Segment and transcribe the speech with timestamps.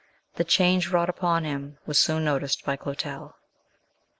[0.33, 3.35] The change wrought upon him was soon noticed by Clotel.